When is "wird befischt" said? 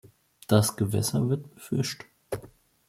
1.29-2.05